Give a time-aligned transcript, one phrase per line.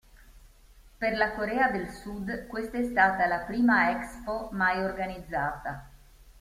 [1.01, 5.87] Per la Corea del Sud questa è stata la prima Expo mai organizzata.